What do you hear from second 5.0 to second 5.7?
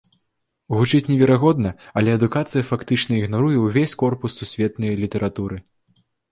літаратуры.